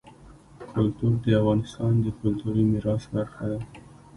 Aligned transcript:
کلتور 0.71 1.13
د 1.23 1.27
افغانستان 1.39 1.93
د 2.03 2.07
کلتوري 2.19 2.63
میراث 2.71 3.03
برخه 3.15 3.45
ده. 3.51 3.59